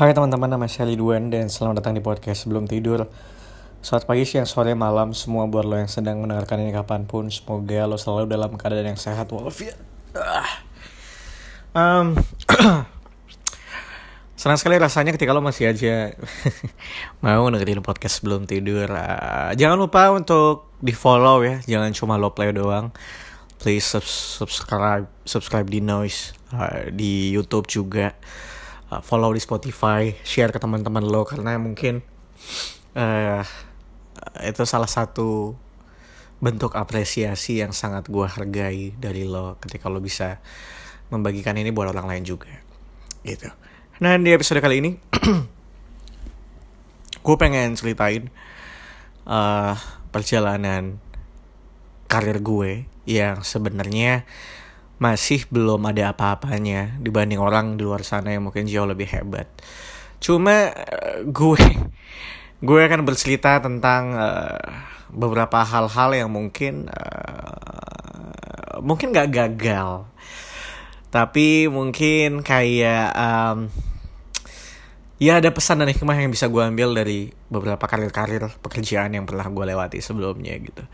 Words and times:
Hai 0.00 0.16
teman-teman, 0.16 0.48
nama 0.48 0.64
saya 0.64 0.88
Ridwan 0.88 1.28
dan 1.28 1.52
selamat 1.52 1.84
datang 1.84 1.92
di 1.92 2.00
podcast 2.00 2.48
Sebelum 2.48 2.64
Tidur. 2.64 3.04
Selamat 3.84 4.08
pagi, 4.08 4.24
siang, 4.24 4.48
sore, 4.48 4.72
malam, 4.72 5.12
semua 5.12 5.44
buat 5.44 5.68
lo 5.68 5.76
yang 5.76 5.92
sedang 5.92 6.24
mendengarkan 6.24 6.56
ini 6.64 6.72
kapan 6.72 7.04
pun. 7.04 7.28
Semoga 7.28 7.84
lo 7.84 8.00
selalu 8.00 8.24
dalam 8.32 8.56
keadaan 8.56 8.96
yang 8.96 8.96
sehat 8.96 9.28
walafiat. 9.28 9.76
Um, 11.76 12.16
senang 14.40 14.56
sekali 14.56 14.80
rasanya 14.80 15.12
ketika 15.12 15.36
lo 15.36 15.44
masih 15.44 15.68
aja 15.68 16.16
mau 17.20 17.44
dengerin 17.52 17.84
podcast 17.84 18.24
sebelum 18.24 18.48
tidur. 18.48 18.88
Uh, 18.88 19.52
jangan 19.52 19.76
lupa 19.76 20.16
untuk 20.16 20.80
di 20.80 20.96
follow 20.96 21.44
ya, 21.44 21.60
jangan 21.68 21.92
cuma 21.92 22.16
lo 22.16 22.32
play 22.32 22.56
doang. 22.56 22.88
Please 23.60 23.84
subscribe, 24.08 25.04
subscribe 25.28 25.68
di 25.68 25.84
Noise, 25.84 26.32
uh, 26.56 26.88
di 26.88 27.36
YouTube 27.36 27.68
juga 27.68 28.16
uh, 28.90 29.00
follow 29.00 29.30
di 29.32 29.40
Spotify, 29.40 30.10
share 30.26 30.50
ke 30.50 30.58
teman-teman 30.58 31.06
lo 31.06 31.22
karena 31.22 31.56
mungkin 31.56 32.02
uh, 32.98 33.42
itu 34.42 34.62
salah 34.66 34.90
satu 34.90 35.54
bentuk 36.40 36.74
apresiasi 36.74 37.60
yang 37.60 37.70
sangat 37.70 38.08
gue 38.08 38.26
hargai 38.26 38.96
dari 38.96 39.28
lo 39.28 39.60
ketika 39.60 39.92
lo 39.92 40.00
bisa 40.00 40.40
membagikan 41.12 41.56
ini 41.56 41.70
buat 41.70 41.92
orang 41.92 42.08
lain 42.08 42.24
juga 42.24 42.50
gitu. 43.22 43.48
Nah 44.00 44.16
di 44.16 44.32
episode 44.32 44.64
kali 44.64 44.80
ini 44.80 44.96
gue 47.26 47.36
pengen 47.36 47.76
ceritain 47.76 48.32
uh, 49.28 49.76
perjalanan 50.08 50.96
karir 52.08 52.40
gue 52.40 52.88
yang 53.04 53.44
sebenarnya 53.44 54.24
masih 55.00 55.48
belum 55.48 55.80
ada 55.88 56.12
apa-apanya 56.12 57.00
dibanding 57.00 57.40
orang 57.40 57.80
di 57.80 57.88
luar 57.88 58.04
sana 58.04 58.36
yang 58.36 58.44
mungkin 58.44 58.68
jauh 58.68 58.84
lebih 58.84 59.08
hebat. 59.08 59.48
Cuma 60.20 60.68
uh, 60.76 61.24
gue 61.24 61.64
gue 62.68 62.80
akan 62.84 63.08
bercerita 63.08 63.64
tentang 63.64 64.12
uh, 64.12 64.60
beberapa 65.08 65.64
hal-hal 65.64 66.12
yang 66.12 66.28
mungkin 66.28 66.92
uh, 66.92 67.50
mungkin 68.84 69.16
gak 69.16 69.32
gagal, 69.32 70.04
tapi 71.08 71.72
mungkin 71.72 72.44
kayak 72.44 73.16
um, 73.16 73.72
ya 75.16 75.40
ada 75.40 75.48
pesan 75.52 75.80
dan 75.80 75.88
hikmah 75.92 76.16
yang 76.16 76.32
bisa 76.32 76.48
gue 76.48 76.60
ambil 76.60 76.92
dari 76.92 77.32
beberapa 77.48 77.84
karir-karir 77.88 78.52
pekerjaan 78.60 79.16
yang 79.16 79.24
pernah 79.24 79.48
gue 79.48 79.64
lewati 79.64 80.00
sebelumnya 80.00 80.56
gitu 80.60 80.84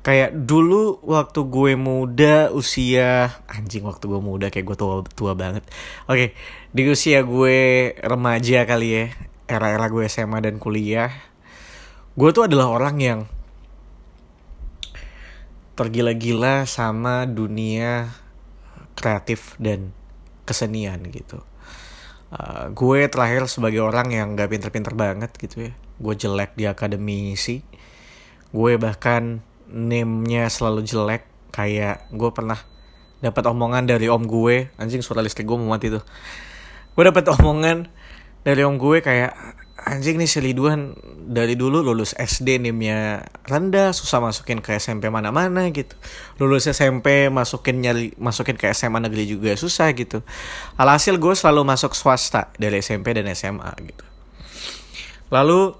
kayak 0.00 0.32
dulu 0.48 0.96
waktu 1.04 1.40
gue 1.44 1.72
muda 1.76 2.48
usia 2.56 3.36
anjing 3.44 3.84
waktu 3.84 4.08
gue 4.08 4.20
muda 4.20 4.48
kayak 4.48 4.64
gue 4.72 4.76
tua 4.76 5.04
tua 5.12 5.32
banget. 5.36 5.64
Oke 6.08 6.32
di 6.72 6.88
usia 6.88 7.20
gue 7.20 7.92
remaja 8.00 8.64
kali 8.64 8.88
ya 8.88 9.04
era-era 9.44 9.92
gue 9.92 10.08
SMA 10.08 10.40
dan 10.40 10.56
kuliah 10.56 11.12
gue 12.16 12.30
tuh 12.32 12.48
adalah 12.48 12.72
orang 12.72 12.96
yang 13.00 13.20
tergila-gila 15.76 16.68
sama 16.68 17.24
dunia 17.24 18.12
kreatif 18.96 19.56
dan 19.56 19.96
kesenian 20.44 21.00
gitu. 21.08 21.40
Uh, 22.30 22.70
gue 22.72 23.10
terakhir 23.10 23.50
sebagai 23.50 23.82
orang 23.82 24.14
yang 24.14 24.38
gak 24.38 24.54
pinter-pinter 24.54 24.94
banget 24.94 25.34
gitu 25.34 25.68
ya. 25.68 25.72
Gue 26.00 26.14
jelek 26.16 26.56
di 26.56 26.64
akademisi 26.64 27.60
gue 28.50 28.72
bahkan 28.82 29.42
name-nya 29.70 30.50
selalu 30.50 30.82
jelek 30.82 31.24
kayak 31.54 32.10
gue 32.10 32.30
pernah 32.34 32.58
dapat 33.22 33.44
omongan 33.50 33.86
dari 33.86 34.10
om 34.10 34.22
gue. 34.26 34.68
Anjing 34.76 35.00
suara 35.00 35.22
listrik 35.22 35.46
gue 35.46 35.56
mau 35.56 35.70
mati 35.72 35.88
tuh 35.88 36.02
gue 36.90 37.04
dapat 37.06 37.32
omongan 37.38 37.88
dari 38.42 38.60
om 38.66 38.76
gue 38.76 39.00
kayak 39.00 39.32
anjing 39.80 40.20
nih 40.20 40.28
si 40.28 40.38
Ridwan 40.44 40.92
dari 41.32 41.56
dulu 41.56 41.80
lulus 41.80 42.12
SD 42.12 42.60
nimnya 42.60 43.24
rendah 43.48 43.96
susah 43.96 44.20
masukin 44.20 44.60
ke 44.60 44.76
SMP 44.76 45.08
mana-mana 45.08 45.72
gitu. 45.72 45.96
Lulus 46.36 46.68
SMP 46.68 47.32
masukin 47.32 47.80
nyari 47.80 48.12
masukin 48.20 48.60
ke 48.60 48.68
SMA 48.76 49.00
negeri 49.00 49.24
juga 49.24 49.56
susah 49.56 49.96
gitu. 49.96 50.20
Alhasil 50.76 51.16
gue 51.16 51.32
selalu 51.32 51.64
masuk 51.64 51.96
swasta 51.96 52.52
dari 52.60 52.84
SMP 52.84 53.16
dan 53.16 53.28
SMA 53.32 53.72
gitu. 53.88 54.04
Lalu 55.32 55.72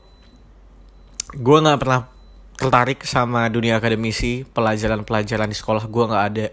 gue 1.37 1.59
nggak 1.61 1.78
pernah 1.81 2.09
tertarik 2.60 3.00
sama 3.09 3.48
dunia 3.48 3.81
akademisi 3.81 4.44
pelajaran-pelajaran 4.53 5.48
di 5.48 5.56
sekolah 5.56 5.88
gue 5.88 6.04
nggak 6.04 6.25
ada. 6.28 6.47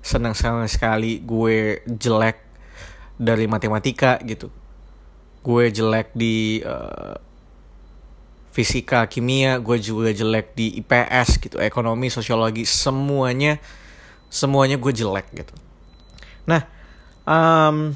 Senang 0.00 0.32
sama 0.32 0.64
sekali 0.64 1.20
gue 1.20 1.84
jelek 1.84 2.40
dari 3.20 3.44
matematika 3.44 4.16
gitu. 4.24 4.48
Gue 5.44 5.68
jelek 5.68 6.16
di 6.16 6.64
uh, 6.64 7.12
fisika 8.50 9.06
kimia 9.06 9.60
gue 9.62 9.76
juga 9.78 10.10
jelek 10.10 10.58
di 10.58 10.80
IPS 10.82 11.38
gitu 11.38 11.56
ekonomi 11.62 12.10
sosiologi 12.10 12.66
semuanya 12.66 13.62
semuanya 14.26 14.80
gue 14.80 14.92
jelek 14.96 15.28
gitu. 15.36 15.54
Nah 16.50 16.66
um, 17.28 17.94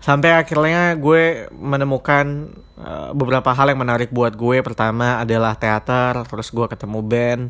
sampai 0.00 0.32
akhirnya 0.32 0.96
gue 0.96 1.52
menemukan 1.52 2.56
uh, 2.80 3.12
beberapa 3.12 3.52
hal 3.52 3.70
yang 3.70 3.80
menarik 3.84 4.08
buat 4.08 4.32
gue. 4.34 4.64
Pertama 4.64 5.20
adalah 5.20 5.54
teater 5.54 6.24
terus 6.24 6.48
gue 6.50 6.66
ketemu 6.66 7.00
band. 7.04 7.42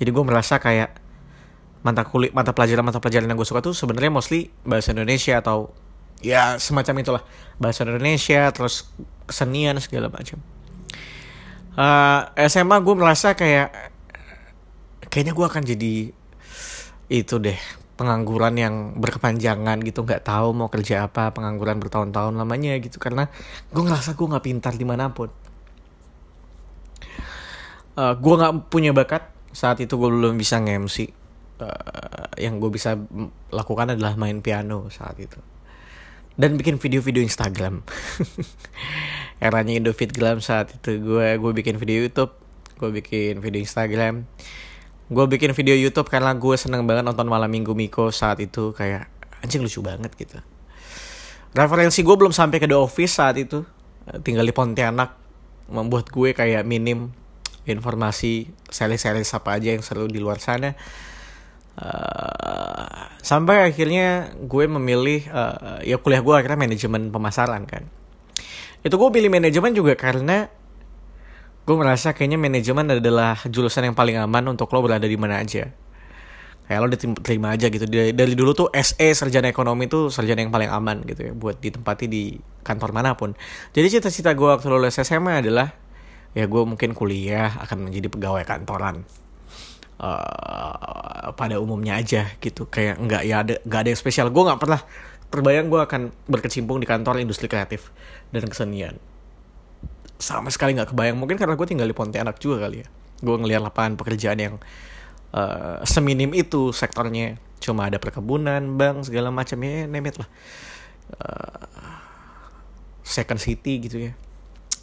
Jadi 0.00 0.10
gue 0.10 0.24
merasa 0.24 0.56
kayak 0.56 0.96
mata 1.80 2.04
kulit 2.04 2.32
mata 2.36 2.52
pelajaran 2.52 2.84
mata 2.84 3.00
pelajaran 3.00 3.28
yang 3.28 3.40
gue 3.40 3.48
suka 3.48 3.64
tuh 3.64 3.72
sebenarnya 3.72 4.12
mostly 4.12 4.52
bahasa 4.68 4.92
Indonesia 4.92 5.40
atau 5.40 5.72
ya 6.24 6.56
semacam 6.56 6.94
itulah. 7.04 7.22
Bahasa 7.60 7.84
Indonesia 7.84 8.48
terus 8.50 8.88
kesenian 9.28 9.76
segala 9.78 10.08
macam. 10.08 10.40
Uh, 11.76 12.26
eh, 12.34 12.48
SMA 12.48 12.80
gue 12.80 12.94
merasa 12.96 13.36
kayak 13.36 13.92
kayaknya 15.12 15.36
gue 15.36 15.46
akan 15.46 15.62
jadi 15.62 15.94
itu 17.10 17.36
deh 17.42 17.79
pengangguran 18.00 18.56
yang 18.56 18.74
berkepanjangan 18.96 19.76
gitu 19.84 20.08
nggak 20.08 20.24
tahu 20.24 20.56
mau 20.56 20.72
kerja 20.72 21.04
apa 21.04 21.36
pengangguran 21.36 21.76
bertahun-tahun 21.76 22.32
lamanya 22.32 22.80
gitu. 22.80 22.96
Karena 22.96 23.28
gue 23.68 23.82
ngerasa 23.84 24.16
gue 24.16 24.24
nggak 24.24 24.44
pintar 24.48 24.72
di 24.80 24.88
mana 24.88 25.12
pun. 25.12 25.28
Uh, 28.00 28.16
gue 28.16 28.34
nggak 28.40 28.72
punya 28.72 28.96
bakat. 28.96 29.28
Saat 29.52 29.84
itu 29.84 30.00
gue 30.00 30.08
belum 30.08 30.40
bisa 30.40 30.56
nge-MC 30.64 31.12
uh, 31.60 32.32
yang 32.40 32.56
gue 32.56 32.72
bisa 32.72 32.96
lakukan 33.52 33.92
adalah 33.92 34.16
main 34.16 34.40
piano 34.40 34.88
saat 34.88 35.20
itu. 35.20 35.36
Dan 36.40 36.56
bikin 36.56 36.80
video-video 36.80 37.20
Instagram. 37.20 37.84
Eranya 39.44 39.76
Indofitgram 39.76 40.40
saat 40.40 40.72
itu. 40.72 40.96
Gue 41.04 41.36
gue 41.36 41.52
bikin 41.52 41.76
video 41.76 42.08
YouTube. 42.08 42.32
Gue 42.80 42.96
bikin 42.96 43.44
video 43.44 43.60
Instagram 43.60 44.24
gue 45.10 45.24
bikin 45.26 45.50
video 45.58 45.74
YouTube 45.74 46.06
karena 46.06 46.30
gue 46.38 46.54
seneng 46.54 46.86
banget 46.86 47.02
nonton 47.02 47.26
malam 47.26 47.50
minggu 47.50 47.74
Miko 47.74 48.14
saat 48.14 48.38
itu. 48.38 48.70
Kayak 48.70 49.10
anjing 49.42 49.60
lucu 49.60 49.82
banget 49.82 50.14
gitu. 50.14 50.38
Referensi 51.50 52.06
gue 52.06 52.14
belum 52.14 52.30
sampai 52.30 52.62
ke 52.62 52.70
The 52.70 52.78
Office 52.78 53.18
saat 53.18 53.34
itu. 53.34 53.66
Tinggal 54.22 54.46
di 54.46 54.54
Pontianak. 54.54 55.18
Membuat 55.70 56.14
gue 56.14 56.30
kayak 56.30 56.62
minim 56.62 57.10
informasi 57.66 58.50
seri-seri 58.70 59.22
apa 59.22 59.50
aja 59.58 59.74
yang 59.74 59.82
seru 59.82 60.06
di 60.06 60.22
luar 60.22 60.38
sana. 60.38 60.78
Uh, 61.80 63.08
sampai 63.24 63.66
akhirnya 63.66 64.34
gue 64.36 64.64
memilih 64.66 65.26
uh, 65.32 65.80
ya 65.80 65.96
kuliah 65.96 66.20
gue 66.20 66.34
akhirnya 66.34 66.58
manajemen 66.58 67.10
pemasaran 67.10 67.66
kan. 67.66 67.86
Itu 68.86 68.94
gue 68.98 69.10
pilih 69.10 69.30
manajemen 69.30 69.74
juga 69.74 69.94
karena 69.98 70.50
gue 71.64 71.76
merasa 71.76 72.16
kayaknya 72.16 72.40
manajemen 72.40 72.98
adalah 72.98 73.36
jurusan 73.46 73.92
yang 73.92 73.96
paling 73.96 74.16
aman 74.16 74.44
untuk 74.48 74.72
lo 74.72 74.80
berada 74.80 75.04
di 75.04 75.18
mana 75.20 75.38
aja. 75.38 75.68
Kayak 76.70 76.80
lo 76.80 76.86
diterima 76.90 77.54
aja 77.54 77.66
gitu. 77.66 77.84
Dari, 77.84 78.14
dari 78.14 78.34
dulu 78.38 78.54
tuh 78.54 78.68
SE 78.78 79.08
sarjana 79.12 79.50
ekonomi 79.50 79.90
tuh 79.90 80.08
sarjana 80.08 80.40
yang 80.40 80.54
paling 80.54 80.70
aman 80.70 81.02
gitu 81.02 81.30
ya 81.30 81.32
buat 81.34 81.58
ditempati 81.58 82.06
di 82.06 82.38
kantor 82.62 82.90
mana 82.94 83.18
pun. 83.18 83.34
Jadi 83.74 83.98
cita-cita 83.98 84.32
gue 84.32 84.48
waktu 84.48 84.70
lulus 84.70 85.02
SMA 85.02 85.42
adalah 85.42 85.74
ya 86.30 86.46
gue 86.46 86.62
mungkin 86.62 86.94
kuliah 86.94 87.50
akan 87.66 87.90
menjadi 87.90 88.08
pegawai 88.08 88.42
kantoran. 88.46 89.02
Uh, 90.00 91.36
pada 91.36 91.60
umumnya 91.60 92.00
aja 92.00 92.32
gitu. 92.40 92.64
Kayak 92.72 93.04
nggak 93.04 93.22
ya 93.28 93.36
ada 93.44 93.54
nggak 93.66 93.80
ada 93.84 93.88
yang 93.92 94.00
spesial. 94.00 94.32
Gue 94.32 94.48
nggak 94.48 94.60
pernah 94.62 94.80
terbayang 95.28 95.68
gue 95.68 95.80
akan 95.82 96.02
berkecimpung 96.26 96.80
di 96.80 96.86
kantor 96.88 97.20
industri 97.20 97.46
kreatif 97.46 97.92
dan 98.32 98.48
kesenian 98.48 98.98
sama 100.20 100.52
sekali 100.52 100.76
nggak 100.76 100.92
kebayang. 100.92 101.16
Mungkin 101.16 101.40
karena 101.40 101.56
gue 101.56 101.66
tinggal 101.66 101.88
di 101.88 101.96
Pontianak 101.96 102.36
juga 102.36 102.68
kali 102.68 102.84
ya. 102.84 102.88
Gue 103.24 103.36
ngeliat 103.40 103.64
lapangan 103.64 103.96
pekerjaan 103.96 104.38
yang 104.38 104.54
uh, 105.32 105.80
seminim 105.82 106.30
itu 106.36 106.70
sektornya 106.70 107.40
cuma 107.60 107.88
ada 107.88 108.00
perkebunan 108.00 108.76
bank 108.76 109.08
segala 109.08 109.32
macam 109.32 109.56
ya 109.64 109.88
nemet 109.88 110.20
lah. 110.20 110.28
Uh, 111.16 111.64
second 113.02 113.40
city 113.40 113.80
gitu 113.80 113.96
ya. 114.08 114.12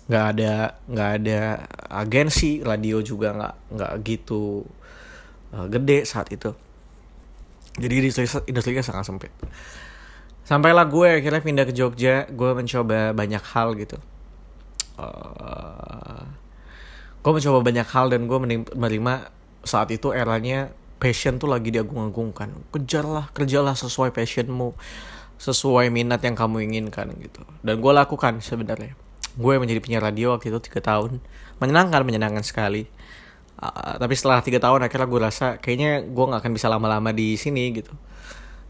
Nggak 0.10 0.26
ada 0.36 0.54
nggak 0.90 1.10
ada 1.22 1.40
agensi 1.88 2.66
radio 2.66 3.00
juga 3.06 3.32
nggak 3.38 3.54
nggak 3.78 3.92
gitu 4.04 4.66
uh, 5.54 5.68
gede 5.70 6.04
saat 6.04 6.34
itu. 6.34 6.52
Jadi 7.78 7.94
industri 8.02 8.26
industrinya 8.50 8.82
sangat 8.82 9.06
sempit. 9.06 9.34
Sampailah 10.48 10.88
gue 10.90 11.22
akhirnya 11.22 11.44
pindah 11.44 11.66
ke 11.68 11.74
Jogja 11.76 12.26
gue 12.26 12.52
mencoba 12.56 13.12
banyak 13.14 13.44
hal 13.54 13.78
gitu 13.78 14.00
uh, 14.98 16.26
gue 17.22 17.32
mencoba 17.32 17.60
banyak 17.60 17.88
hal 17.88 18.08
dan 18.14 18.26
gue 18.26 18.40
menerima 18.40 19.14
saat 19.68 19.90
itu 19.92 20.16
eranya 20.16 20.72
passion 20.98 21.38
tuh 21.38 21.50
lagi 21.50 21.70
diagung-agungkan. 21.74 22.72
Kejarlah 22.74 23.30
kerjalah 23.34 23.78
sesuai 23.78 24.12
passionmu 24.14 24.74
sesuai 25.38 25.94
minat 25.94 26.18
yang 26.26 26.34
kamu 26.34 26.66
inginkan 26.66 27.14
gitu. 27.22 27.46
Dan 27.62 27.78
gue 27.78 27.94
lakukan 27.94 28.42
sebenarnya. 28.42 28.98
Gue 29.38 29.62
menjadi 29.62 29.78
penyiar 29.78 30.02
radio 30.02 30.34
waktu 30.34 30.50
itu 30.50 30.58
tiga 30.66 30.82
tahun. 30.82 31.22
Menyenangkan 31.62 32.02
menyenangkan 32.02 32.42
sekali. 32.42 32.90
Uh, 33.58 33.98
tapi 34.02 34.14
setelah 34.18 34.42
tiga 34.42 34.58
tahun 34.62 34.86
akhirnya 34.86 35.08
gue 35.10 35.22
rasa 35.22 35.48
kayaknya 35.62 36.06
gue 36.06 36.26
nggak 36.26 36.42
akan 36.42 36.54
bisa 36.58 36.68
lama-lama 36.70 37.14
di 37.14 37.38
sini 37.38 37.70
gitu. 37.74 37.94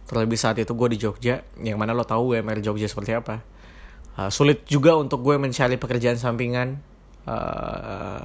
Terlebih 0.07 0.39
saat 0.39 0.59
itu 0.59 0.71
gue 0.71 0.87
di 0.91 0.97
Jogja 0.99 1.43
yang 1.59 1.79
mana 1.79 1.95
lo 1.95 2.03
tahu 2.03 2.35
UMR 2.35 2.59
Jogja 2.59 2.87
seperti 2.87 3.15
apa 3.15 3.56
uh, 4.17 4.29
sulit 4.33 4.65
juga 4.65 4.97
untuk 4.97 5.21
gue 5.21 5.37
mencari 5.37 5.77
pekerjaan 5.77 6.17
sampingan. 6.17 6.81
Uh, 7.27 8.23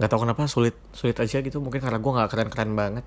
nggak 0.00 0.08
tahu 0.08 0.24
kenapa 0.24 0.48
sulit 0.48 0.74
sulit 0.96 1.14
aja 1.20 1.44
gitu. 1.44 1.60
Mungkin 1.60 1.78
karena 1.78 2.00
gue 2.00 2.12
nggak 2.12 2.30
keren 2.32 2.48
keren 2.48 2.72
banget. 2.72 3.06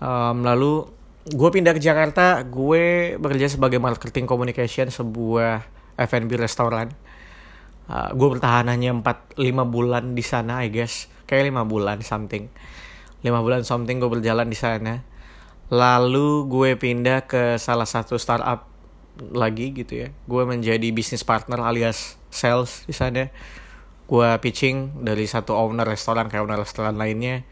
Um, 0.00 0.42
lalu 0.42 0.88
gue 1.28 1.48
pindah 1.52 1.76
ke 1.76 1.80
Jakarta. 1.84 2.42
Gue 2.48 3.14
bekerja 3.20 3.52
sebagai 3.52 3.78
marketing 3.78 4.24
communication 4.24 4.88
sebuah 4.88 5.68
F&B 6.00 6.30
restoran. 6.40 6.88
Uh, 7.88 8.12
gue 8.12 8.28
bertahan 8.36 8.68
hanya 8.68 8.92
4 8.92 9.36
5 9.36 9.44
bulan 9.68 10.16
di 10.16 10.24
sana 10.24 10.64
I 10.64 10.72
guess. 10.72 11.12
Kayak 11.28 11.52
5 11.52 11.68
bulan 11.68 12.00
something. 12.00 12.48
5 13.20 13.44
bulan 13.44 13.62
something 13.66 14.00
gue 14.00 14.10
berjalan 14.10 14.48
di 14.48 14.56
sana. 14.56 15.04
Lalu 15.68 16.48
gue 16.48 16.70
pindah 16.80 17.28
ke 17.28 17.60
salah 17.60 17.84
satu 17.84 18.16
startup 18.16 18.77
lagi 19.34 19.74
gitu 19.74 20.06
ya. 20.06 20.08
Gue 20.24 20.42
menjadi 20.46 20.88
bisnis 20.94 21.26
partner 21.26 21.60
alias 21.62 22.16
sales 22.30 22.86
di 22.86 22.94
sana. 22.94 23.28
Gue 24.08 24.28
pitching 24.40 25.04
dari 25.04 25.28
satu 25.28 25.52
owner 25.52 25.84
restoran 25.84 26.32
kayak 26.32 26.46
owner 26.46 26.60
restoran 26.60 26.96
lainnya. 26.96 27.44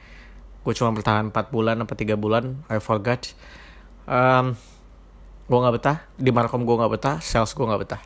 Gue 0.64 0.72
cuma 0.74 0.90
bertahan 0.94 1.30
4 1.30 1.54
bulan 1.54 1.76
apa 1.82 1.94
tiga 1.94 2.16
bulan 2.16 2.64
I 2.66 2.80
forgot. 2.80 3.34
Um, 4.06 4.54
gue 5.46 5.58
nggak 5.58 5.74
betah 5.78 5.98
di 6.18 6.30
markom 6.34 6.66
gue 6.66 6.74
nggak 6.74 6.92
betah 6.94 7.16
sales 7.22 7.52
gue 7.52 7.66
nggak 7.66 7.82
betah. 7.82 8.02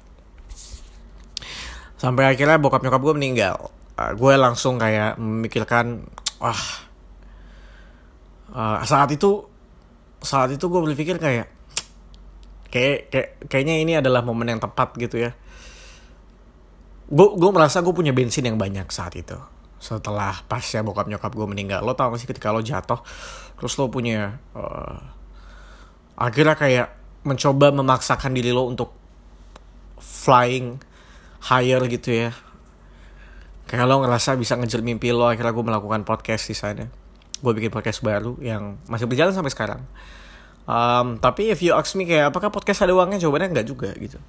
Sampai 2.00 2.28
akhirnya 2.28 2.56
bokap 2.56 2.80
nyokap 2.80 3.00
gue 3.00 3.14
meninggal. 3.16 3.70
Uh, 3.96 4.12
gue 4.16 4.32
langsung 4.40 4.80
kayak 4.80 5.20
memikirkan 5.20 6.08
wah. 6.40 6.64
Uh, 8.50 8.82
saat 8.82 9.12
itu 9.14 9.46
saat 10.20 10.50
itu 10.52 10.64
gue 10.68 10.80
berpikir 10.84 11.16
kayak 11.16 11.59
kayak 12.70 13.10
kayak 13.10 13.28
kayaknya 13.50 13.74
ini 13.82 13.92
adalah 13.98 14.22
momen 14.22 14.46
yang 14.46 14.62
tepat 14.62 14.94
gitu 14.96 15.18
ya. 15.18 15.34
Gue 17.10 17.34
gue 17.34 17.50
merasa 17.50 17.82
gue 17.82 17.90
punya 17.90 18.14
bensin 18.14 18.46
yang 18.46 18.56
banyak 18.56 18.86
saat 18.94 19.18
itu. 19.18 19.34
Setelah 19.82 20.46
pas 20.46 20.62
ya 20.62 20.80
bokap 20.86 21.10
nyokap 21.10 21.34
gue 21.34 21.46
meninggal. 21.50 21.82
Lo 21.82 21.98
tau 21.98 22.14
gak 22.14 22.22
sih 22.22 22.30
ketika 22.30 22.54
lo 22.54 22.62
jatuh 22.62 23.02
terus 23.58 23.76
lo 23.76 23.92
punya 23.92 24.40
uh, 24.56 24.96
akhirnya 26.16 26.56
kayak 26.56 26.88
mencoba 27.28 27.74
memaksakan 27.76 28.32
diri 28.32 28.54
lo 28.54 28.64
untuk 28.70 28.94
flying 29.98 30.78
higher 31.50 31.82
gitu 31.90 32.14
ya. 32.14 32.30
Kayak 33.66 33.90
lo 33.90 34.06
ngerasa 34.06 34.38
bisa 34.38 34.54
ngejar 34.54 34.80
mimpi 34.86 35.10
lo 35.10 35.26
akhirnya 35.26 35.50
gue 35.50 35.64
melakukan 35.66 36.06
podcast 36.06 36.46
di 36.46 36.54
sana. 36.54 36.86
Gue 37.42 37.52
bikin 37.58 37.74
podcast 37.74 37.98
baru 38.06 38.38
yang 38.38 38.78
masih 38.86 39.10
berjalan 39.10 39.34
sampai 39.34 39.50
sekarang 39.50 39.82
um, 40.70 41.18
tapi 41.18 41.50
if 41.50 41.58
you 41.58 41.74
ask 41.74 41.98
me 41.98 42.06
kayak 42.06 42.30
apakah 42.30 42.54
podcast 42.54 42.86
ada 42.86 42.94
uangnya? 42.94 43.18
Jawabannya 43.18 43.50
enggak 43.50 43.66
juga 43.66 43.90
gitu. 43.98 44.22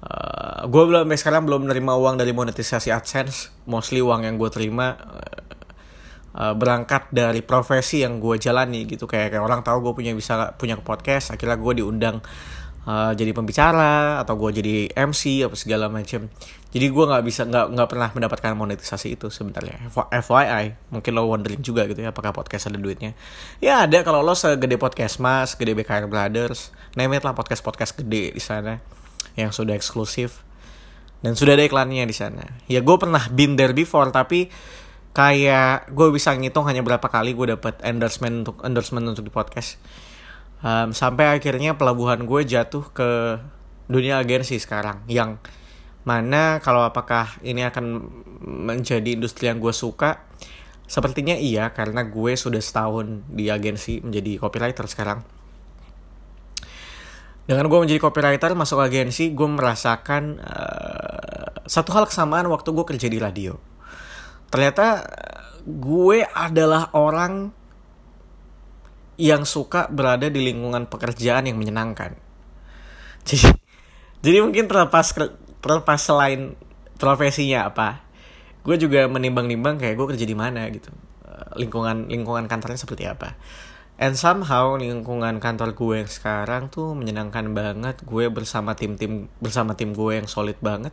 Uh, 0.00 0.64
gue 0.70 0.82
belum 0.86 1.10
sekarang 1.12 1.44
belum 1.44 1.66
menerima 1.68 1.92
uang 1.98 2.14
dari 2.22 2.30
monetisasi 2.30 2.94
adsense. 2.94 3.50
Mostly 3.66 3.98
uang 3.98 4.22
yang 4.22 4.38
gue 4.38 4.48
terima 4.48 4.94
uh, 4.94 5.42
uh, 6.38 6.54
berangkat 6.54 7.10
dari 7.10 7.42
profesi 7.42 8.06
yang 8.06 8.22
gue 8.22 8.38
jalani 8.38 8.86
gitu. 8.86 9.10
Kayak 9.10 9.34
kayak 9.34 9.44
orang 9.44 9.60
tahu 9.66 9.90
gue 9.90 9.92
punya 9.98 10.12
bisa 10.14 10.54
punya 10.54 10.78
podcast 10.78 11.34
akhirnya 11.34 11.58
gue 11.58 11.82
diundang 11.82 12.22
uh, 12.86 13.12
jadi 13.12 13.32
pembicara 13.36 14.20
atau 14.22 14.36
gue 14.38 14.62
jadi 14.62 14.74
MC 14.94 15.44
apa 15.44 15.56
segala 15.56 15.92
macam 15.92 16.30
jadi 16.70 16.86
gue 16.86 17.04
nggak 17.04 17.24
bisa 17.26 17.42
nggak 17.50 17.66
nggak 17.74 17.88
pernah 17.90 18.08
mendapatkan 18.14 18.54
monetisasi 18.54 19.18
itu 19.18 19.26
sebenarnya. 19.26 19.90
FYI 19.90 20.94
mungkin 20.94 21.10
lo 21.18 21.26
wondering 21.26 21.58
juga 21.66 21.82
gitu 21.90 21.98
ya 21.98 22.14
apakah 22.14 22.30
podcast 22.30 22.70
ada 22.70 22.78
duitnya? 22.78 23.18
Ya 23.58 23.82
ada 23.82 24.06
kalau 24.06 24.22
lo 24.22 24.38
segede 24.38 24.78
podcast 24.78 25.18
mas 25.18 25.58
segede 25.58 25.74
BKR 25.74 26.06
Brothers 26.06 26.70
name 26.94 27.18
it 27.18 27.26
lah 27.26 27.34
podcast 27.34 27.66
podcast 27.66 27.98
gede 27.98 28.30
di 28.30 28.42
sana 28.42 28.78
yang 29.34 29.50
sudah 29.50 29.74
eksklusif 29.74 30.46
dan 31.26 31.34
sudah 31.34 31.58
ada 31.58 31.66
iklannya 31.66 32.06
di 32.06 32.14
sana. 32.14 32.46
Ya 32.70 32.86
gue 32.86 32.96
pernah 33.02 33.26
been 33.34 33.58
there 33.58 33.74
before 33.74 34.06
tapi 34.14 34.46
kayak 35.10 35.90
gue 35.90 36.06
bisa 36.14 36.30
ngitung 36.38 36.70
hanya 36.70 36.86
berapa 36.86 37.02
kali 37.02 37.34
gue 37.34 37.58
dapat 37.58 37.82
endorsement 37.82 38.46
untuk 38.46 38.62
endorsement 38.62 39.10
untuk 39.10 39.26
di 39.26 39.32
podcast 39.34 39.74
um, 40.64 40.92
sampai 40.92 41.36
akhirnya 41.36 41.76
pelabuhan 41.76 42.24
gue 42.24 42.42
jatuh 42.44 42.84
ke 42.92 43.40
dunia 43.90 44.22
agensi 44.22 44.56
sekarang 44.62 45.02
yang 45.10 45.42
mana 46.06 46.62
kalau 46.64 46.86
apakah 46.86 47.36
ini 47.44 47.60
akan 47.66 48.08
menjadi 48.40 49.14
industri 49.14 49.52
yang 49.52 49.60
gue 49.60 49.72
suka? 49.74 50.24
Sepertinya 50.90 51.36
iya 51.36 51.70
karena 51.70 52.02
gue 52.08 52.32
sudah 52.34 52.58
setahun 52.58 53.22
di 53.30 53.52
agensi 53.52 54.00
menjadi 54.00 54.40
copywriter 54.40 54.88
sekarang. 54.88 55.20
Dengan 57.44 57.66
gue 57.68 57.78
menjadi 57.78 58.00
copywriter 58.00 58.56
masuk 58.56 58.80
agensi 58.80 59.34
gue 59.36 59.48
merasakan 59.48 60.40
uh, 60.40 61.66
satu 61.68 61.90
hal 61.94 62.08
kesamaan 62.08 62.48
waktu 62.48 62.72
gue 62.72 62.86
kerja 62.86 63.06
di 63.06 63.18
radio. 63.20 63.54
Ternyata 64.50 65.04
gue 65.62 66.26
adalah 66.26 66.90
orang 66.96 67.52
yang 69.20 69.44
suka 69.44 69.92
berada 69.92 70.32
di 70.32 70.40
lingkungan 70.40 70.88
pekerjaan 70.88 71.44
yang 71.44 71.60
menyenangkan. 71.60 72.16
Jadi 73.28 73.52
jadi 74.20 74.44
mungkin 74.44 74.68
terlepas 74.68 75.16
terlepas 75.64 76.00
selain 76.00 76.56
profesinya 77.00 77.72
apa 77.72 78.04
gue 78.60 78.76
juga 78.76 79.08
menimbang-nimbang 79.08 79.80
kayak 79.80 79.96
gue 79.96 80.06
kerja 80.16 80.26
di 80.28 80.36
mana 80.36 80.68
gitu. 80.68 80.92
Eh, 81.24 81.64
lingkungan 81.64 82.12
lingkungan 82.12 82.44
kantornya 82.44 82.76
seperti 82.76 83.08
apa. 83.08 83.36
And 84.00 84.16
somehow 84.16 84.76
lingkungan 84.80 85.40
kantor 85.40 85.76
gue 85.76 86.04
yang 86.04 86.10
sekarang 86.12 86.68
tuh 86.68 86.92
menyenangkan 86.96 87.52
banget. 87.56 88.00
Gue 88.04 88.28
bersama 88.28 88.76
tim-tim 88.76 89.28
bersama 89.40 89.76
tim 89.76 89.96
gue 89.96 90.20
yang 90.20 90.28
solid 90.28 90.56
banget. 90.60 90.92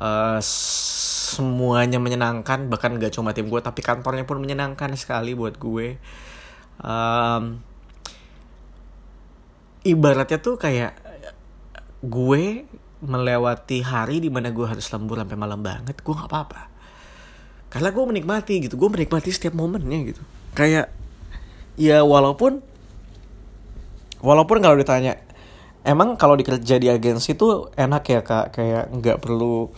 Uh, 0.00 0.40
semuanya 0.40 2.00
menyenangkan 2.00 2.72
bahkan 2.72 2.96
gak 2.96 3.12
cuma 3.12 3.36
tim 3.36 3.52
gue 3.52 3.60
tapi 3.60 3.84
kantornya 3.84 4.24
pun 4.24 4.40
menyenangkan 4.40 4.96
sekali 4.96 5.36
buat 5.36 5.60
gue 5.60 6.00
um, 6.80 7.60
ibaratnya 9.84 10.38
tuh 10.40 10.60
kayak 10.60 10.96
gue 12.00 12.64
melewati 13.00 13.80
hari 13.80 14.20
di 14.20 14.28
mana 14.28 14.52
gue 14.52 14.64
harus 14.64 14.84
lembur 14.92 15.20
sampai 15.20 15.36
malam 15.36 15.60
banget 15.60 15.96
gue 16.00 16.14
nggak 16.14 16.28
apa-apa. 16.28 16.62
Karena 17.70 17.88
gue 17.94 18.04
menikmati 18.04 18.54
gitu 18.66 18.76
gue 18.76 18.90
menikmati 18.92 19.32
setiap 19.32 19.56
momennya 19.56 19.98
gitu. 20.12 20.22
Kayak 20.52 20.92
ya 21.80 22.04
walaupun 22.04 22.60
walaupun 24.20 24.60
kalau 24.60 24.76
ditanya 24.76 25.16
emang 25.80 26.20
kalau 26.20 26.36
dikerja 26.36 26.76
di 26.76 26.92
agensi 26.92 27.32
tuh 27.36 27.72
enak 27.72 28.04
ya 28.04 28.20
kak? 28.20 28.46
Kayak 28.52 28.92
nggak 28.92 29.18
perlu 29.24 29.72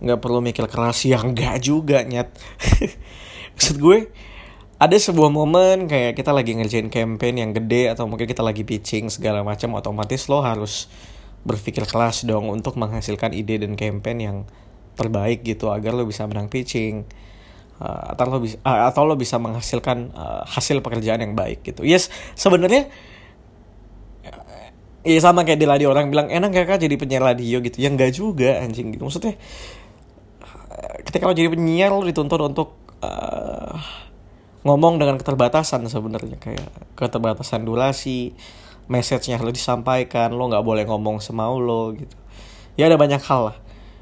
nggak 0.00 0.16
perlu 0.16 0.40
mikir 0.40 0.64
keras 0.64 1.04
ya 1.04 1.20
nggak 1.20 1.56
juga 1.60 2.00
nyet. 2.04 2.32
Maksud 3.56 3.76
gue 3.76 4.08
ada 4.80 4.96
sebuah 4.96 5.28
momen 5.28 5.92
kayak 5.92 6.16
kita 6.16 6.32
lagi 6.32 6.56
ngerjain 6.56 6.88
campaign 6.88 7.36
yang 7.36 7.50
gede 7.52 7.92
atau 7.92 8.08
mungkin 8.08 8.24
kita 8.24 8.40
lagi 8.40 8.64
pitching 8.64 9.12
segala 9.12 9.44
macam 9.44 9.76
otomatis 9.76 10.24
lo 10.32 10.40
harus 10.40 10.88
berpikir 11.44 11.84
keras 11.84 12.24
dong 12.24 12.48
untuk 12.48 12.80
menghasilkan 12.80 13.36
ide 13.36 13.60
dan 13.60 13.76
campaign 13.76 14.18
yang 14.18 14.36
terbaik 14.96 15.44
gitu 15.44 15.68
agar 15.68 15.92
lo 15.92 16.08
bisa 16.08 16.24
menang 16.24 16.48
pitching 16.48 17.04
uh, 17.76 18.16
atau 18.16 18.24
lo 18.32 18.40
bisa 18.40 18.56
uh, 18.64 18.88
atau 18.88 19.04
lo 19.04 19.20
bisa 19.20 19.36
menghasilkan 19.36 20.16
uh, 20.16 20.42
hasil 20.48 20.80
pekerjaan 20.80 21.20
yang 21.20 21.36
baik 21.36 21.60
gitu. 21.60 21.84
Yes 21.84 22.08
sebenarnya 22.32 22.88
Iya 25.00 25.16
sama 25.24 25.48
kayak 25.48 25.56
di 25.56 25.64
radio 25.64 25.88
orang 25.96 26.12
bilang 26.12 26.28
enak 26.28 26.52
gak 26.52 26.76
kak 26.76 26.84
jadi 26.84 27.00
penyiar 27.00 27.24
radio 27.24 27.64
gitu. 27.64 27.80
Ya 27.80 27.88
enggak 27.88 28.12
juga 28.12 28.60
anjing 28.60 28.92
gitu. 28.92 29.08
Maksudnya 29.08 29.40
ketika 31.08 31.24
lo 31.24 31.32
jadi 31.32 31.48
penyiar 31.48 31.88
lo 31.88 32.04
dituntut 32.04 32.36
untuk 32.44 32.76
ngomong 34.60 35.00
dengan 35.00 35.16
keterbatasan 35.16 35.88
sebenarnya 35.88 36.36
kayak 36.36 36.68
keterbatasan 36.92 37.64
durasi 37.64 38.36
message-nya 38.90 39.40
harus 39.40 39.56
disampaikan 39.56 40.34
lo 40.34 40.50
nggak 40.50 40.66
boleh 40.66 40.84
ngomong 40.84 41.22
semau 41.22 41.56
lo 41.56 41.96
gitu. 41.96 42.16
Ya 42.76 42.90
ada 42.90 43.00
banyak 43.00 43.22
hal 43.24 43.54
lah. 43.54 43.56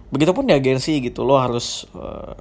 Begitupun 0.09 0.49
di 0.49 0.57
agensi 0.57 0.99
gitu 0.99 1.23
lo 1.23 1.39
harus 1.39 1.87
uh, 1.95 2.35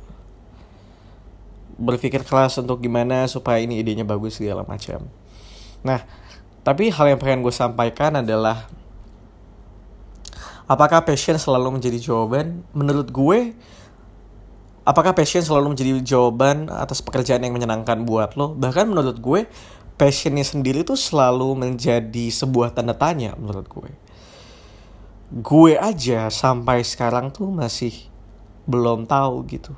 berpikir 1.78 2.26
keras 2.26 2.58
untuk 2.58 2.82
gimana 2.82 3.30
supaya 3.30 3.62
ini 3.62 3.78
idenya 3.78 4.08
bagus 4.08 4.42
segala 4.42 4.66
macam. 4.66 5.06
Nah 5.86 6.02
tapi 6.66 6.90
hal 6.90 7.06
yang 7.14 7.20
pengen 7.22 7.46
gue 7.46 7.54
sampaikan 7.54 8.18
adalah 8.18 8.66
apakah 10.66 11.06
passion 11.06 11.38
selalu 11.38 11.78
menjadi 11.78 12.02
jawaban? 12.02 12.66
Menurut 12.74 13.14
gue 13.14 13.54
apakah 14.88 15.12
passion 15.12 15.44
selalu 15.44 15.76
menjadi 15.76 15.92
jawaban 16.00 16.72
atas 16.72 17.04
pekerjaan 17.04 17.44
yang 17.44 17.52
menyenangkan 17.52 18.08
buat 18.08 18.40
lo? 18.40 18.56
Bahkan 18.56 18.88
menurut 18.88 19.20
gue 19.20 19.44
passionnya 20.00 20.48
sendiri 20.48 20.88
tuh 20.88 20.96
selalu 20.96 21.60
menjadi 21.60 22.32
sebuah 22.32 22.72
tanda 22.72 22.96
tanya 22.96 23.36
menurut 23.36 23.68
gue. 23.68 23.92
Gue 25.44 25.76
aja 25.76 26.32
sampai 26.32 26.88
sekarang 26.88 27.36
tuh 27.36 27.52
masih 27.52 27.92
belum 28.64 29.04
tahu 29.04 29.44
gitu 29.52 29.76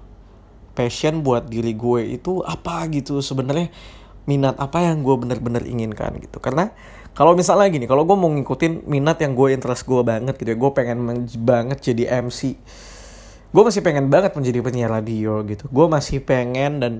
passion 0.80 1.20
buat 1.20 1.52
diri 1.52 1.76
gue 1.76 2.16
itu 2.16 2.40
apa 2.48 2.88
gitu 2.88 3.20
sebenarnya 3.20 3.68
minat 4.24 4.56
apa 4.56 4.80
yang 4.88 5.04
gue 5.04 5.16
bener-bener 5.20 5.68
inginkan 5.68 6.16
gitu. 6.24 6.40
Karena 6.40 6.72
kalau 7.12 7.36
misalnya 7.36 7.68
gini 7.68 7.84
kalau 7.84 8.08
gue 8.08 8.16
mau 8.16 8.32
ngikutin 8.32 8.88
minat 8.88 9.20
yang 9.20 9.36
gue 9.36 9.52
interest 9.52 9.84
gue 9.84 10.00
banget 10.08 10.40
gitu 10.40 10.56
ya 10.56 10.58
gue 10.58 10.72
pengen 10.72 11.28
banget 11.44 11.84
jadi 11.84 12.24
MC 12.24 12.56
gue 13.50 13.64
masih 13.66 13.82
pengen 13.82 14.14
banget 14.14 14.38
menjadi 14.38 14.60
penyiar 14.62 14.92
radio 14.94 15.42
gitu. 15.46 15.66
Gue 15.74 15.86
masih 15.90 16.22
pengen 16.22 16.82
dan 16.82 16.94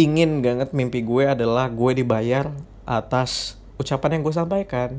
ingin 0.00 0.40
banget 0.40 0.72
mimpi 0.72 1.04
gue 1.04 1.28
adalah 1.28 1.68
gue 1.68 2.00
dibayar 2.00 2.48
atas 2.88 3.60
ucapan 3.76 4.18
yang 4.18 4.22
gue 4.24 4.34
sampaikan. 4.34 4.90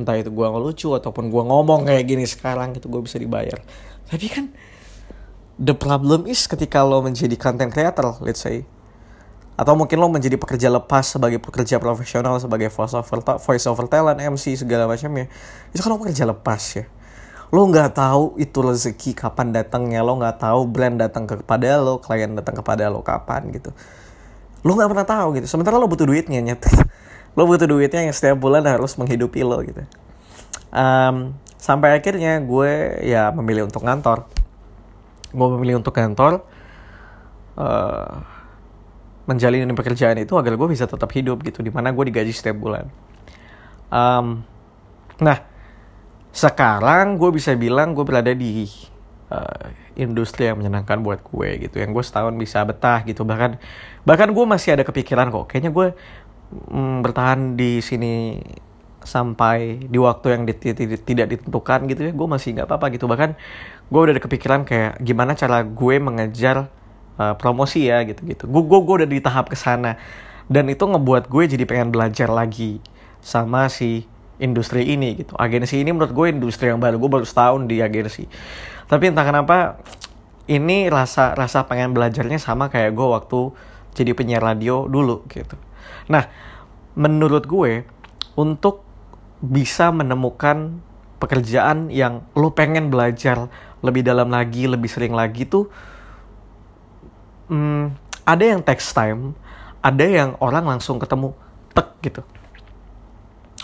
Entah 0.00 0.16
itu 0.16 0.32
gue 0.32 0.46
ngelucu 0.48 0.88
ataupun 0.96 1.28
gue 1.28 1.42
ngomong 1.44 1.84
kayak 1.84 2.04
gini 2.08 2.24
sekarang 2.24 2.72
gitu 2.72 2.88
gue 2.88 3.04
bisa 3.04 3.20
dibayar. 3.20 3.60
Tapi 4.08 4.26
kan 4.32 4.48
the 5.60 5.76
problem 5.76 6.24
is 6.24 6.48
ketika 6.48 6.80
lo 6.80 7.04
menjadi 7.04 7.36
content 7.36 7.70
creator 7.70 8.16
let's 8.24 8.40
say 8.40 8.64
atau 9.52 9.76
mungkin 9.76 10.00
lo 10.00 10.08
menjadi 10.08 10.40
pekerja 10.40 10.72
lepas 10.72 11.12
sebagai 11.12 11.36
pekerja 11.36 11.76
profesional 11.76 12.40
sebagai 12.40 12.72
voice 12.72 12.96
over 12.96 13.20
voice 13.36 13.68
over 13.68 13.84
talent 13.84 14.16
MC 14.18 14.56
segala 14.56 14.88
macamnya 14.88 15.28
itu 15.76 15.80
kan 15.84 15.92
lo 15.92 16.00
pekerja 16.00 16.24
lepas 16.24 16.62
ya 16.72 16.84
lo 17.52 17.68
nggak 17.68 17.92
tahu 17.92 18.40
itu 18.40 18.58
rezeki 18.64 19.12
kapan 19.12 19.52
datangnya 19.52 20.00
lo 20.00 20.16
nggak 20.16 20.40
tahu 20.40 20.64
brand 20.64 20.96
datang 20.96 21.28
kepada 21.28 21.76
lo 21.76 22.00
klien 22.00 22.32
datang 22.32 22.56
kepada 22.56 22.88
lo 22.88 23.04
kapan 23.04 23.52
gitu. 23.52 23.76
Lo 24.64 24.72
nggak 24.72 24.88
pernah 24.88 25.06
tahu 25.06 25.36
gitu. 25.36 25.46
Sementara 25.52 25.76
lo 25.76 25.84
butuh 25.84 26.08
duitnya 26.08 26.40
nyet. 26.40 26.64
Lo 27.32 27.48
butuh 27.48 27.64
duitnya 27.64 28.04
yang 28.04 28.12
setiap 28.12 28.36
bulan 28.44 28.60
harus 28.68 28.92
menghidupi 29.00 29.40
lo 29.40 29.64
gitu. 29.64 29.80
Um, 30.68 31.32
sampai 31.56 31.96
akhirnya 31.96 32.36
gue 32.44 33.00
ya 33.08 33.32
memilih 33.32 33.72
untuk 33.72 33.80
ngantor. 33.88 34.28
Gue 35.32 35.48
memilih 35.56 35.80
untuk 35.80 35.96
kantor 35.96 36.44
uh, 37.56 38.20
menjalin 39.24 39.72
pekerjaan 39.72 40.20
itu 40.20 40.36
agar 40.36 40.60
gue 40.60 40.68
bisa 40.68 40.84
tetap 40.84 41.08
hidup 41.08 41.40
gitu 41.40 41.64
di 41.64 41.72
mana 41.72 41.88
gue 41.88 42.04
digaji 42.04 42.36
setiap 42.36 42.60
bulan. 42.60 42.92
Um, 43.88 44.44
nah 45.16 45.51
sekarang 46.32 47.20
gue 47.20 47.30
bisa 47.32 47.52
bilang 47.52 47.92
gue 47.92 48.04
berada 48.08 48.32
di 48.32 48.64
uh, 49.28 49.68
industri 49.96 50.48
yang 50.48 50.60
menyenangkan 50.60 51.04
buat 51.04 51.20
gue 51.20 51.68
gitu. 51.68 51.76
Yang 51.80 51.90
gue 52.00 52.04
setahun 52.08 52.34
bisa 52.40 52.64
betah 52.64 53.04
gitu. 53.04 53.24
Bahkan 53.24 53.60
bahkan 54.08 54.28
gue 54.32 54.44
masih 54.48 54.80
ada 54.80 54.84
kepikiran 54.84 55.28
kok. 55.28 55.52
Kayaknya 55.52 55.70
gue 55.76 55.86
mm, 56.72 56.96
bertahan 57.04 57.40
di 57.56 57.84
sini 57.84 58.40
sampai 59.02 59.90
di 59.90 59.98
waktu 59.98 60.26
yang 60.38 60.42
tidak 61.04 61.26
ditentukan 61.36 61.78
gitu 61.92 62.00
ya. 62.08 62.12
Gue 62.16 62.28
masih 62.28 62.56
nggak 62.56 62.66
apa-apa 62.68 62.86
gitu. 62.96 63.04
Bahkan 63.04 63.30
gue 63.92 64.00
udah 64.00 64.12
ada 64.16 64.22
kepikiran 64.24 64.64
kayak 64.64 65.04
gimana 65.04 65.36
cara 65.36 65.60
gue 65.60 65.94
mengejar 66.00 66.72
uh, 67.20 67.34
promosi 67.36 67.92
ya 67.92 68.00
gitu-gitu. 68.08 68.48
Gue 68.48 68.62
gue 68.64 68.78
gue 68.80 68.94
udah 69.04 69.08
di 69.08 69.20
tahap 69.20 69.52
ke 69.52 69.56
sana 69.60 70.00
dan 70.48 70.68
itu 70.72 70.84
ngebuat 70.84 71.28
gue 71.28 71.44
jadi 71.44 71.64
pengen 71.68 71.92
belajar 71.92 72.28
lagi 72.32 72.80
sama 73.22 73.70
si 73.70 74.08
industri 74.42 74.90
ini 74.90 75.22
gitu. 75.22 75.38
Agensi 75.38 75.78
ini 75.78 75.94
menurut 75.94 76.10
gue 76.10 76.26
industri 76.34 76.68
yang 76.68 76.82
baru. 76.82 76.98
Gue 76.98 77.10
baru 77.10 77.26
setahun 77.26 77.70
di 77.70 77.78
agensi. 77.78 78.26
Tapi 78.90 79.04
entah 79.14 79.22
kenapa 79.22 79.78
ini 80.50 80.90
rasa 80.90 81.38
rasa 81.38 81.64
pengen 81.70 81.94
belajarnya 81.94 82.42
sama 82.42 82.66
kayak 82.66 82.92
gue 82.98 83.08
waktu 83.08 83.40
jadi 83.94 84.12
penyiar 84.18 84.42
radio 84.42 84.90
dulu 84.90 85.22
gitu. 85.30 85.54
Nah, 86.10 86.26
menurut 86.98 87.46
gue 87.46 87.86
untuk 88.34 88.82
bisa 89.38 89.94
menemukan 89.94 90.82
pekerjaan 91.22 91.86
yang 91.94 92.26
lo 92.34 92.50
pengen 92.50 92.90
belajar 92.90 93.46
lebih 93.78 94.02
dalam 94.02 94.30
lagi, 94.34 94.66
lebih 94.66 94.90
sering 94.90 95.14
lagi 95.14 95.46
tuh 95.46 95.70
hmm, 97.52 97.94
ada 98.24 98.44
yang 98.44 98.60
text 98.64 98.96
time, 98.96 99.36
ada 99.84 100.06
yang 100.06 100.34
orang 100.40 100.64
langsung 100.64 100.96
ketemu 100.96 101.36
tek 101.76 101.88
gitu. 102.00 102.22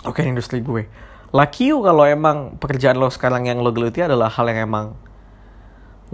Oke 0.07 0.23
okay, 0.23 0.31
industri 0.31 0.63
gue. 0.63 0.87
Lucky 1.35 1.75
you 1.75 1.83
kalau 1.83 2.07
emang 2.07 2.55
pekerjaan 2.55 2.95
lo 2.95 3.11
sekarang 3.11 3.51
yang 3.51 3.59
lo 3.59 3.75
geluti 3.75 3.99
adalah 3.99 4.31
hal 4.31 4.47
yang 4.47 4.71
emang 4.71 4.95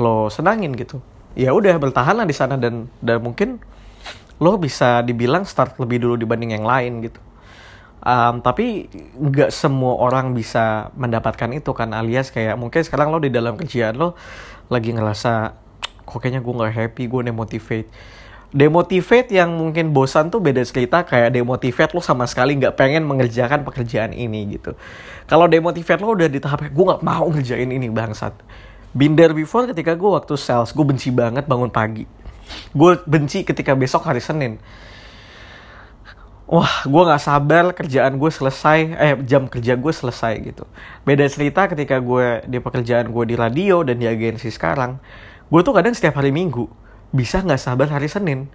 lo 0.01 0.25
senangin 0.34 0.74
gitu. 0.74 1.06
Ya 1.38 1.54
udah 1.54 1.77
bertahanlah 1.77 2.25
di 2.25 2.34
sana 2.34 2.58
dan 2.58 2.89
dan 3.06 3.22
mungkin 3.22 3.62
lo 4.42 4.58
bisa 4.58 5.06
dibilang 5.06 5.46
start 5.46 5.77
lebih 5.77 6.01
dulu 6.01 6.18
dibanding 6.18 6.58
yang 6.58 6.65
lain 6.65 7.06
gitu. 7.06 7.22
Um, 8.01 8.42
tapi 8.42 8.89
nggak 9.18 9.54
semua 9.54 10.01
orang 10.01 10.34
bisa 10.34 10.89
mendapatkan 10.98 11.50
itu 11.54 11.70
kan 11.74 11.94
alias 11.94 12.34
kayak 12.34 12.58
mungkin 12.58 12.82
sekarang 12.82 13.13
lo 13.13 13.22
di 13.22 13.30
dalam 13.30 13.54
kerjaan 13.54 13.98
lo 13.98 14.18
lagi 14.70 14.94
ngerasa 14.94 15.54
kok 16.06 16.18
kayaknya 16.22 16.42
gue 16.42 16.54
nggak 16.54 16.74
happy 16.74 17.04
gue 17.06 17.22
demotivate 17.25 17.89
demotivate 18.56 19.36
yang 19.36 19.52
mungkin 19.52 19.92
bosan 19.92 20.32
tuh 20.32 20.40
beda 20.40 20.64
cerita 20.64 21.04
kayak 21.04 21.36
demotivate 21.36 21.92
lo 21.92 22.00
sama 22.00 22.24
sekali 22.24 22.56
nggak 22.56 22.80
pengen 22.80 23.04
mengerjakan 23.04 23.68
pekerjaan 23.68 24.16
ini 24.16 24.56
gitu. 24.56 24.80
Kalau 25.28 25.52
demotivate 25.52 26.00
lo 26.00 26.16
udah 26.16 26.32
di 26.32 26.40
tahap 26.40 26.64
gue 26.64 26.86
nggak 26.88 27.04
mau 27.04 27.28
ngerjain 27.28 27.68
ini 27.68 27.92
bangsat. 27.92 28.32
Binder 28.96 29.36
before 29.36 29.68
ketika 29.68 29.92
gue 30.00 30.08
waktu 30.08 30.40
sales 30.40 30.72
gue 30.72 30.88
benci 30.88 31.12
banget 31.12 31.44
bangun 31.52 31.68
pagi. 31.68 32.08
Gue 32.72 32.96
benci 33.04 33.44
ketika 33.44 33.76
besok 33.76 34.08
hari 34.08 34.24
senin. 34.24 34.56
Wah 36.48 36.88
gue 36.88 37.02
nggak 37.12 37.20
sabar 37.28 37.76
kerjaan 37.76 38.16
gue 38.16 38.32
selesai 38.32 38.80
eh 38.96 39.14
jam 39.28 39.52
kerja 39.52 39.76
gue 39.76 39.92
selesai 39.92 40.40
gitu. 40.40 40.64
Beda 41.04 41.28
cerita 41.28 41.68
ketika 41.68 42.00
gue 42.00 42.48
di 42.48 42.64
pekerjaan 42.64 43.12
gue 43.12 43.24
di 43.28 43.36
radio 43.36 43.84
dan 43.84 44.00
di 44.00 44.08
agensi 44.08 44.48
sekarang 44.48 44.96
gue 45.52 45.60
tuh 45.60 45.76
kadang 45.76 45.92
setiap 45.92 46.24
hari 46.24 46.32
minggu 46.32 46.85
bisa 47.15 47.39
nggak 47.39 47.62
sabar 47.63 47.88
hari 47.88 48.12
Senin? 48.12 48.51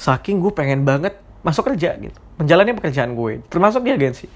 Saking 0.00 0.40
gue 0.40 0.52
pengen 0.56 0.88
banget 0.88 1.20
masuk 1.44 1.68
kerja 1.68 2.00
gitu. 2.00 2.16
Menjalani 2.40 2.72
pekerjaan 2.72 3.12
gue 3.12 3.44
termasuk 3.52 3.84
di 3.84 3.92
agensi 3.92 4.26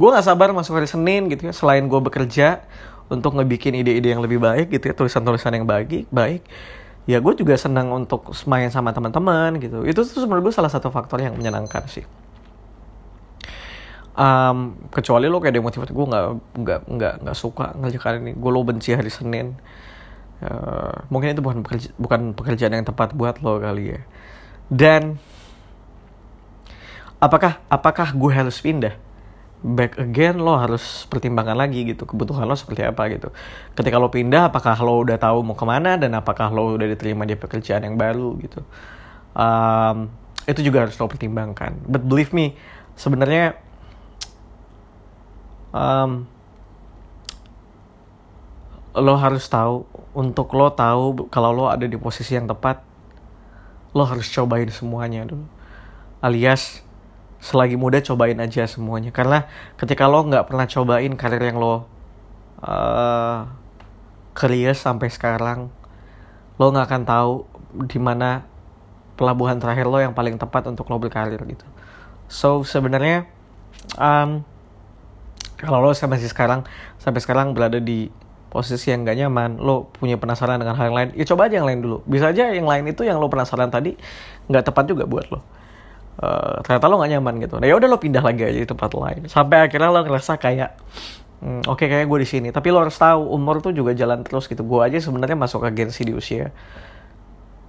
gue 0.00 0.08
nggak 0.08 0.24
sabar 0.24 0.48
masuk 0.56 0.80
hari 0.80 0.88
Senin 0.88 1.28
gitu 1.28 1.50
ya. 1.50 1.52
Selain 1.52 1.84
gue 1.84 2.00
bekerja 2.00 2.64
untuk 3.10 3.34
ngebikin 3.36 3.74
ide-ide 3.74 4.14
yang 4.14 4.22
lebih 4.24 4.40
baik 4.40 4.72
gitu 4.72 4.88
ya. 4.88 4.94
Tulisan-tulisan 4.96 5.52
yang 5.52 5.66
baik 5.66 6.08
baik. 6.08 6.46
Ya 7.04 7.18
gue 7.18 7.32
juga 7.36 7.58
senang 7.58 7.90
untuk 7.90 8.30
main 8.46 8.70
sama 8.70 8.94
teman-teman 8.94 9.58
gitu. 9.58 9.82
Itu 9.84 10.06
tuh 10.06 10.24
menurut 10.24 10.48
gue 10.48 10.54
salah 10.54 10.70
satu 10.70 10.88
faktor 10.88 11.20
yang 11.20 11.34
menyenangkan 11.34 11.84
sih. 11.90 12.06
Um, 14.20 14.76
kecuali 14.92 15.32
lo 15.32 15.40
kayak 15.40 15.56
demotivasi 15.56 15.96
gue 15.96 16.06
nggak 16.12 16.24
nggak 16.60 16.80
nggak 16.92 17.14
nggak 17.24 17.36
suka 17.36 17.74
ngerjakan 17.76 18.24
ini. 18.24 18.32
Gue 18.38 18.50
lo 18.52 18.62
benci 18.62 18.94
hari 18.94 19.10
Senin 19.10 19.58
Uh, 20.40 21.04
mungkin 21.12 21.36
itu 21.36 21.44
bukan 21.44 21.60
pekerja, 21.60 21.92
bukan 22.00 22.32
pekerjaan 22.32 22.72
yang 22.72 22.86
tepat 22.88 23.12
buat 23.12 23.44
lo 23.44 23.60
kali 23.60 23.92
ya. 23.92 24.00
Dan 24.72 25.20
apakah 27.20 27.60
apakah 27.68 28.16
gue 28.16 28.32
harus 28.32 28.56
pindah? 28.56 28.96
Back 29.60 30.00
again 30.00 30.40
lo 30.40 30.56
harus 30.56 31.04
pertimbangkan 31.12 31.52
lagi 31.52 31.84
gitu 31.84 32.08
kebutuhan 32.08 32.48
lo 32.48 32.56
seperti 32.56 32.88
apa 32.88 33.12
gitu. 33.12 33.28
Ketika 33.76 34.00
lo 34.00 34.08
pindah, 34.08 34.48
apakah 34.48 34.72
lo 34.80 35.04
udah 35.04 35.20
tahu 35.20 35.44
mau 35.44 35.52
ke 35.52 35.68
mana 35.68 36.00
dan 36.00 36.16
apakah 36.16 36.48
lo 36.48 36.80
udah 36.80 36.88
diterima 36.88 37.28
di 37.28 37.36
pekerjaan 37.36 37.84
yang 37.84 38.00
baru 38.00 38.40
gitu. 38.40 38.64
Um, 39.36 40.08
itu 40.48 40.64
juga 40.64 40.88
harus 40.88 40.96
lo 40.96 41.04
pertimbangkan. 41.04 41.84
But 41.84 42.08
believe 42.08 42.32
me, 42.32 42.56
sebenarnya 42.96 43.60
um, 45.76 46.24
lo 48.94 49.14
harus 49.14 49.46
tahu 49.46 49.86
untuk 50.16 50.50
lo 50.58 50.74
tahu 50.74 51.30
kalau 51.30 51.54
lo 51.54 51.64
ada 51.70 51.86
di 51.86 51.94
posisi 51.94 52.34
yang 52.34 52.50
tepat 52.50 52.82
lo 53.94 54.06
harus 54.06 54.30
cobain 54.30 54.70
semuanya 54.70 55.26
dulu. 55.26 55.46
Alias 56.22 56.82
selagi 57.40 57.74
muda 57.74 57.98
cobain 58.04 58.38
aja 58.38 58.66
semuanya. 58.66 59.10
Karena 59.10 59.46
ketika 59.78 60.06
lo 60.06 60.22
nggak 60.26 60.46
pernah 60.46 60.66
cobain 60.66 61.12
karir 61.16 61.42
yang 61.42 61.58
lo 61.58 61.86
uh, 62.62 63.46
sampai 64.74 65.08
sekarang 65.10 65.68
lo 66.60 66.66
nggak 66.70 66.86
akan 66.86 67.02
tahu 67.04 67.32
di 67.86 67.98
mana 67.98 68.44
pelabuhan 69.16 69.60
terakhir 69.60 69.84
lo 69.88 70.00
yang 70.00 70.16
paling 70.16 70.36
tepat 70.40 70.68
untuk 70.68 70.88
lo 70.88 70.98
berkarir 70.98 71.40
gitu. 71.44 71.66
So 72.30 72.62
sebenarnya 72.62 73.26
um, 73.98 74.44
kalau 75.60 75.82
lo 75.82 75.92
sampai 75.92 76.20
sekarang 76.22 76.64
sampai 76.96 77.20
sekarang 77.20 77.52
berada 77.52 77.82
di 77.82 78.08
posisi 78.50 78.90
yang 78.90 79.06
gak 79.06 79.14
nyaman, 79.14 79.62
lo 79.62 79.94
punya 79.94 80.18
penasaran 80.18 80.58
dengan 80.58 80.74
hal 80.74 80.90
yang 80.90 80.96
lain, 80.98 81.08
ya 81.14 81.24
coba 81.30 81.46
aja 81.46 81.62
yang 81.62 81.68
lain 81.70 81.80
dulu. 81.86 82.02
Bisa 82.02 82.34
aja 82.34 82.50
yang 82.50 82.66
lain 82.66 82.90
itu 82.90 83.06
yang 83.06 83.22
lo 83.22 83.30
penasaran 83.30 83.70
tadi 83.70 83.94
nggak 84.50 84.64
tepat 84.66 84.84
juga 84.90 85.06
buat 85.06 85.30
lo. 85.30 85.38
uh, 86.20 86.58
ternyata 86.66 86.84
lo 86.90 86.98
gak 86.98 87.10
nyaman 87.14 87.34
gitu. 87.46 87.54
Nah 87.62 87.66
ya 87.70 87.78
udah 87.78 87.88
lo 87.88 87.96
pindah 88.02 88.20
lagi 88.20 88.42
aja 88.42 88.58
di 88.58 88.68
tempat 88.68 88.90
lain. 88.92 89.30
Sampai 89.30 89.70
akhirnya 89.70 89.88
lo 89.94 90.02
ngerasa 90.02 90.36
kayak 90.36 90.76
hmm, 91.40 91.70
oke 91.70 91.78
okay, 91.78 91.86
kayak 91.86 92.10
gue 92.10 92.18
di 92.20 92.28
sini. 92.28 92.48
Tapi 92.50 92.68
lo 92.74 92.82
harus 92.82 92.98
tahu 92.98 93.30
umur 93.30 93.62
tuh 93.62 93.70
juga 93.70 93.94
jalan 93.94 94.26
terus 94.26 94.50
gitu. 94.50 94.66
Gue 94.66 94.82
aja 94.82 94.98
sebenarnya 94.98 95.38
masuk 95.38 95.62
agensi 95.62 96.02
di 96.02 96.12
usia 96.12 96.50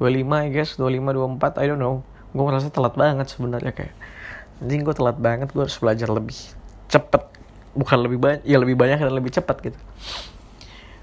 25 0.01 0.17
I 0.17 0.49
guess 0.49 0.75
25 0.81 1.37
24 1.37 1.61
I 1.61 1.65
don't 1.69 1.79
know. 1.79 2.01
Gue 2.33 2.43
ngerasa 2.49 2.73
telat 2.73 2.97
banget 2.97 3.29
sebenarnya 3.29 3.71
kayak 3.71 3.93
anjing 4.59 4.81
gue 4.81 4.95
telat 4.97 5.17
banget 5.21 5.53
gue 5.53 5.61
harus 5.61 5.77
belajar 5.77 6.09
lebih 6.09 6.35
cepet. 6.89 7.23
Bukan 7.71 7.97
lebih 8.03 8.19
banyak 8.19 8.41
ya 8.43 8.57
lebih 8.59 8.75
banyak 8.75 8.99
dan 8.99 9.13
lebih 9.15 9.31
cepat 9.31 9.61
gitu 9.63 9.79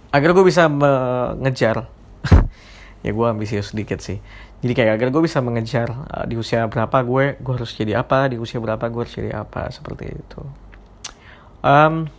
agar 0.09 0.31
gue 0.33 0.45
bisa 0.45 0.67
mengejar 0.69 1.89
ya 3.05 3.11
gue 3.13 3.27
ambisius 3.29 3.73
sedikit 3.73 4.01
sih. 4.01 4.19
Jadi 4.59 4.73
kayak 4.75 4.99
agar 4.99 5.09
gue 5.15 5.23
bisa 5.23 5.39
mengejar 5.39 5.89
uh, 5.91 6.25
di 6.27 6.35
usia 6.35 6.67
berapa 6.67 6.99
gue 7.07 7.39
gue 7.39 7.53
harus 7.55 7.71
jadi 7.77 8.03
apa 8.03 8.27
di 8.33 8.37
usia 8.41 8.59
berapa 8.59 8.83
gue 8.91 9.01
harus 9.07 9.15
jadi 9.15 9.31
apa 9.39 9.71
seperti 9.71 10.19
itu. 10.19 10.43
Um, 11.63 12.11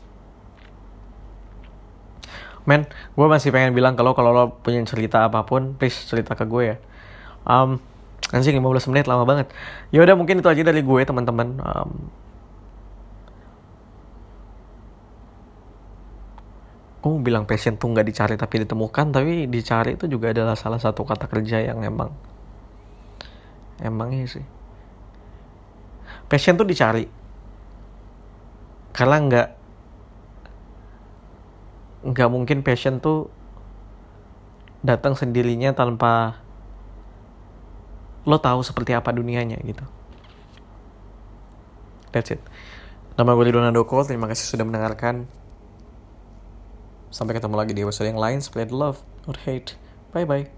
men 2.64 2.88
gue 3.18 3.28
masih 3.28 3.52
pengen 3.52 3.76
bilang 3.76 3.98
kalau 4.00 4.14
kalau 4.16 4.32
lo 4.32 4.44
punya 4.62 4.84
cerita 4.88 5.26
apa 5.26 5.44
pun 5.44 5.76
please 5.76 6.00
cerita 6.08 6.38
ke 6.38 6.48
gue 6.48 6.64
ya. 6.64 6.78
Um, 7.44 7.84
anjing 8.30 8.56
15 8.56 8.92
menit 8.94 9.06
lama 9.10 9.26
banget. 9.26 9.52
Ya 9.90 10.06
udah 10.06 10.16
mungkin 10.16 10.40
itu 10.40 10.48
aja 10.48 10.64
dari 10.64 10.80
gue 10.80 11.02
teman-teman. 11.04 11.60
Um, 11.60 11.92
mau 17.00 17.16
bilang 17.24 17.48
passion 17.48 17.80
tuh 17.80 17.96
nggak 17.96 18.08
dicari 18.12 18.36
tapi 18.36 18.68
ditemukan 18.68 19.16
tapi 19.16 19.48
dicari 19.48 19.96
itu 19.96 20.06
juga 20.12 20.36
adalah 20.36 20.60
salah 20.60 20.82
satu 20.82 21.08
kata 21.08 21.32
kerja 21.32 21.64
yang 21.64 21.80
emang 21.84 22.12
emangnya 23.80 24.28
sih. 24.28 24.46
Passion 26.28 26.60
tuh 26.60 26.68
dicari. 26.68 27.08
Karena 28.92 29.18
nggak 29.24 29.48
nggak 32.00 32.30
mungkin 32.32 32.64
passion 32.64 33.00
tuh 33.00 33.28
datang 34.80 35.16
sendirinya 35.16 35.76
tanpa 35.76 36.40
lo 38.28 38.40
tahu 38.40 38.60
seperti 38.60 38.92
apa 38.92 39.16
dunianya 39.16 39.60
gitu. 39.64 39.84
That's 42.12 42.36
it. 42.36 42.42
Nama 43.16 43.36
gue 43.36 43.46
Ridwan 43.52 43.76
Doko 43.76 44.04
terima 44.04 44.28
kasih 44.32 44.48
sudah 44.48 44.64
mendengarkan 44.64 45.28
Sampai 47.10 47.38
ketemu 47.38 47.56
lagi 47.58 47.74
di 47.74 47.82
episode 47.86 48.10
yang 48.10 48.22
lain. 48.22 48.42
Spread 48.42 48.74
love, 48.74 49.02
not 49.26 49.46
hate. 49.46 49.78
Bye-bye. 50.14 50.50